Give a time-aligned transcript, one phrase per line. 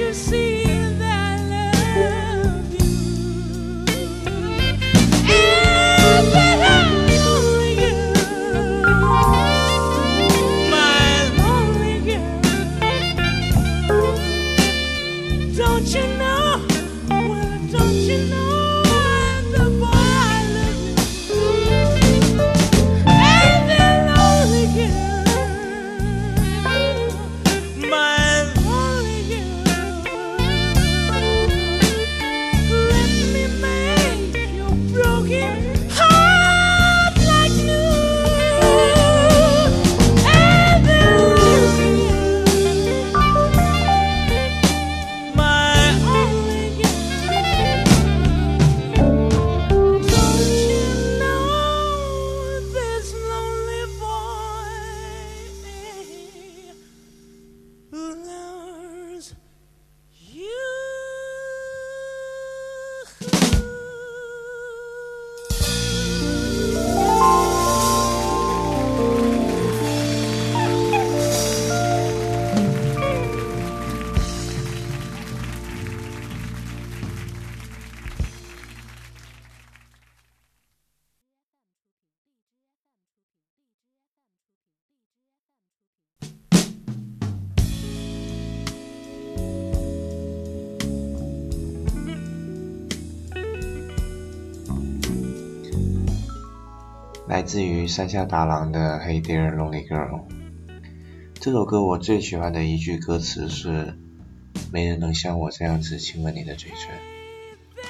[0.00, 0.49] you see?
[97.30, 100.20] 来自于山下达郎的《Hey There Lonely Girl》
[101.34, 103.96] 这首歌，我最喜欢的一句歌词是
[104.74, 107.86] ：“没人能像我这样子亲吻你的嘴唇。”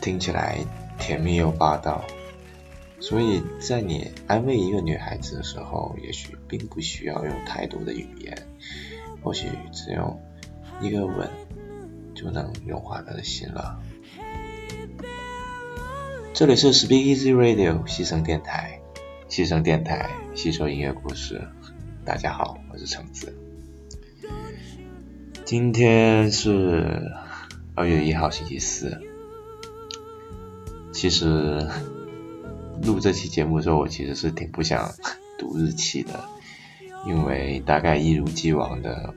[0.00, 0.58] 听起来
[1.00, 2.04] 甜蜜又霸道。
[3.00, 8.46] 所以在你安慰一个女孩子的时候，也许并不需要用太多的语言，
[9.24, 10.20] 或许只用
[10.80, 11.28] 一个吻
[12.14, 13.82] 就能融化她的心了。
[16.38, 18.78] 这里是 Speak Easy Radio 西城电台，
[19.26, 21.40] 西城电台，吸收音乐故事。
[22.04, 23.34] 大家好，我是橙子。
[25.46, 27.10] 今天是
[27.74, 29.00] 二月一号，星期四。
[30.92, 31.66] 其实
[32.82, 34.92] 录这期节目的时候，我其实是挺不想
[35.38, 36.22] 读日期的，
[37.06, 39.14] 因为大概一如既往的，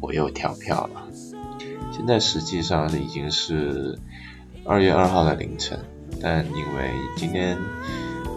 [0.00, 1.06] 我又跳票了。
[1.92, 4.00] 现在实际上已经是
[4.64, 5.78] 二月二号的凌晨。
[6.22, 7.56] 但因为今天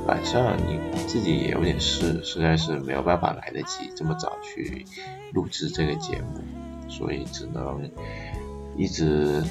[0.06, 4.86] 晚上你自己也有点事，实在是没有办法来得及这么早去
[5.34, 6.42] 录制这个节目，
[6.90, 7.90] 所以只能
[8.76, 9.44] 一直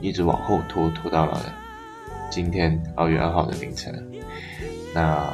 [0.00, 1.40] 一直往后拖，拖到了
[2.30, 4.10] 今天二月二号的凌晨。
[4.94, 5.28] 那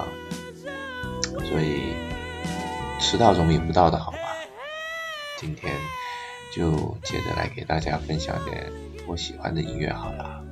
[1.44, 1.92] 所以
[2.98, 4.18] 迟到总比不到的好吧？
[5.38, 5.72] 今天
[6.54, 6.70] 就
[7.04, 8.64] 接着来给大家分享点
[9.06, 10.45] 我喜欢的音乐好了。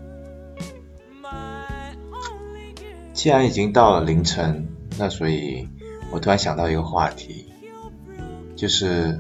[3.25, 4.69] 既然已经到了凌晨，
[4.99, 5.67] 那所以，
[6.13, 7.47] 我突然想到一个话题，
[8.55, 9.19] 就是，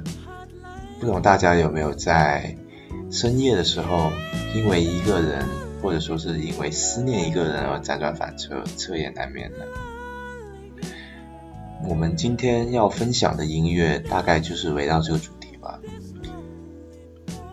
[1.00, 2.54] 不懂大家有没有在
[3.10, 4.12] 深夜的时候，
[4.54, 5.42] 因为一个人，
[5.80, 9.66] 或者说是因为思念一个人而辗转反侧、彻夜难眠的？
[11.88, 15.80] 我们今天要分享的音乐，大概就是围绕这个主题吧。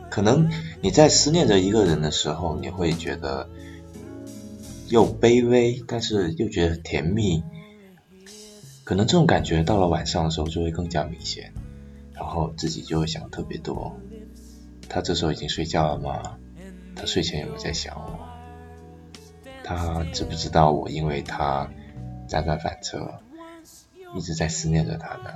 [0.10, 0.50] 可能
[0.82, 3.48] 你在思念着一个人的时候，你会觉得。
[4.92, 7.42] 又卑微，但是又觉得甜蜜，
[8.84, 11.54] 可能这种感觉到了晚上的时候就会更加明显，
[12.14, 13.98] 然后自己就会想特别多。
[14.90, 16.38] 他这时候已经睡觉了吗？
[16.94, 18.20] 他睡前有没有在想我？
[19.64, 21.72] 他知不知道我因为他
[22.28, 23.18] 辗转反侧，
[24.14, 25.30] 一直在思念着他呢？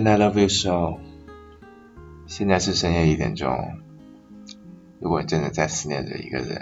[0.00, 0.98] And I love you so。
[2.26, 3.52] 现在是深夜一点钟。
[4.98, 6.58] 如果真的在思念着一个人，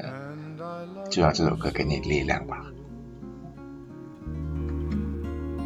[1.09, 2.65] 就让这首歌给你力量吧。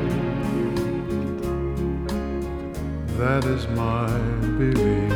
[3.21, 4.07] that is my
[4.57, 5.13] belief.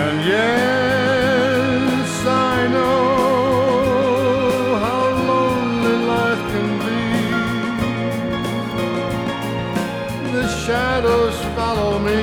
[0.00, 3.38] And yes, I know
[4.84, 7.02] how lonely life can be.
[10.36, 12.22] The shadows follow me,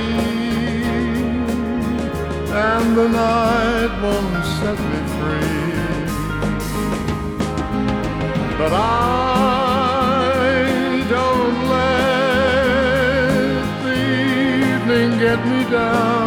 [2.70, 5.66] and the night won't set me free.
[8.60, 9.07] But I
[15.28, 16.27] get me down.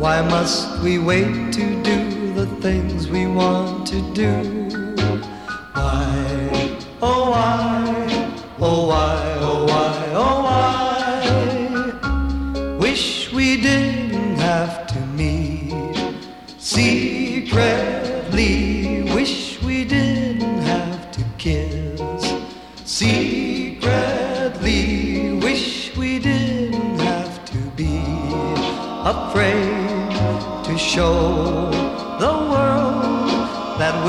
[0.00, 4.59] Why must we wait to do the things we want to do?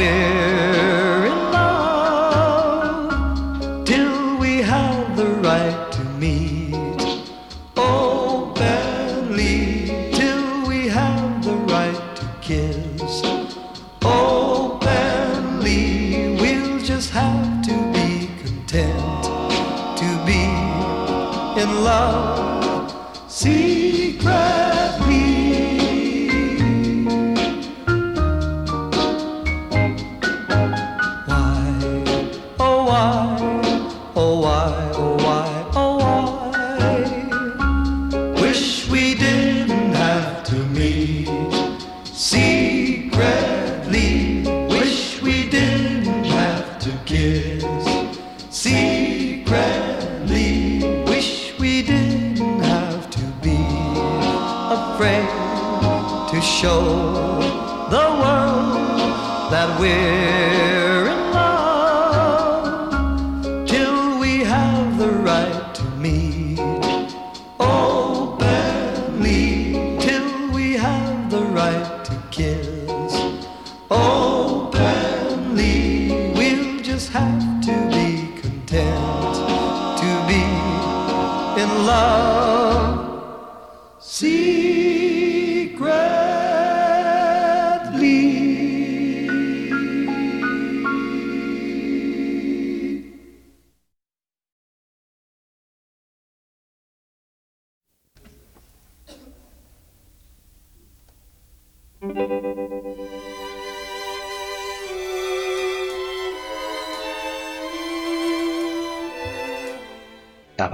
[0.02, 0.91] we're
[40.82, 40.94] we
[42.06, 44.14] secretly
[44.74, 47.64] wish we didn't have to kiss.
[48.50, 50.54] Secretly
[51.12, 53.60] wish we didn't have to be
[54.82, 55.28] afraid
[56.32, 56.82] to show
[57.96, 59.02] the world
[59.54, 60.11] that we're.
[81.62, 83.22] in love.
[84.00, 84.91] See.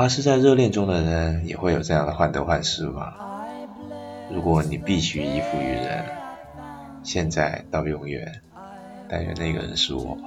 [0.10, 3.16] 是在热恋中的人也会有这样的患得患失吧。
[4.32, 6.04] 如果你必须依附于人，
[7.04, 8.30] 现在到永远，
[9.10, 10.18] 但愿那个人是我。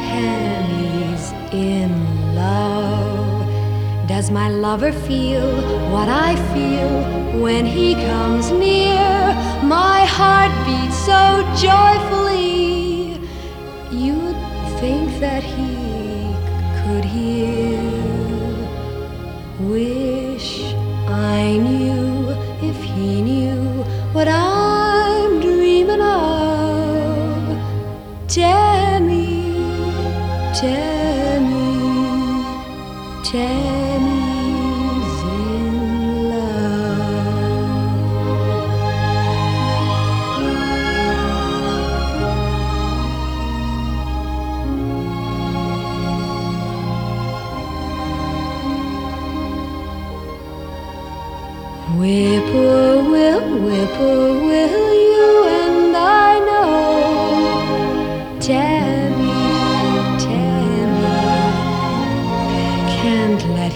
[0.00, 1.92] Tammy's in
[2.34, 4.08] love.
[4.08, 5.48] Does my lover feel
[5.92, 6.96] what I feel
[7.40, 8.98] when he comes near?
[9.62, 11.22] My heart beats so
[11.56, 12.47] joyfully
[14.80, 15.66] think that he
[16.84, 17.80] could hear
[19.58, 20.07] with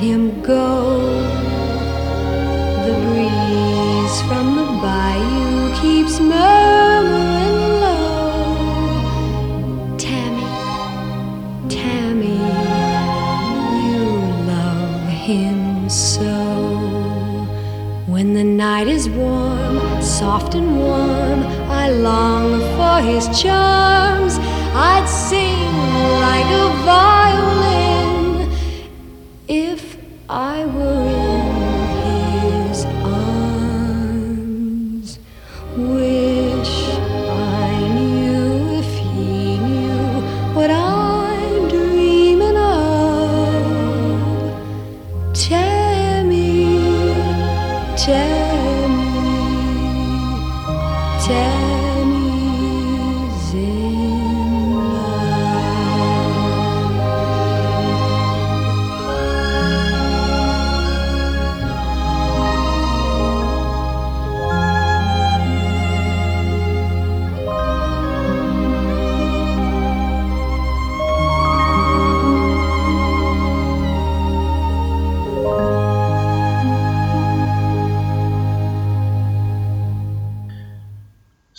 [0.02, 0.98] him go.
[2.84, 8.36] The breeze from the bayou keeps murmuring low.
[9.96, 10.48] Tammy,
[11.72, 12.38] Tammy,
[13.84, 14.04] you
[14.52, 14.96] love
[15.28, 16.28] him so.
[18.06, 24.38] When the night is warm, soft and warm, I long for his charms.
[24.74, 25.66] I'd sing
[26.26, 27.51] like a violin.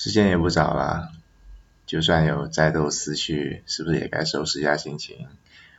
[0.03, 1.13] 时间也不早了，
[1.85, 5.29] 就算有再多思绪，是不是也该收拾一下心情，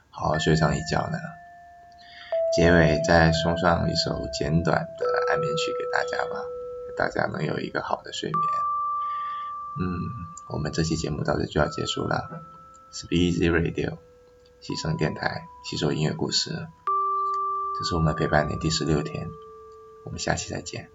[0.09, 1.19] 好好睡上一觉呢？
[2.57, 6.41] 结尾再送上一首简短的安眠曲给大家吧，
[6.97, 8.39] 大家能有一个好的睡眠。
[9.83, 9.99] 嗯，
[10.55, 12.41] 我们这期节目到这就要结束了
[12.93, 13.99] s p e e d y Radio
[14.63, 19.29] 西声电台，吸收音乐故事，这是我们陪伴你第十六天，
[20.07, 20.89] 我们下期再见。